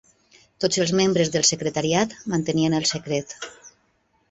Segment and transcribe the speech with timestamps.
[0.63, 3.39] Tots els membres del Secretariat, mantenien el secret.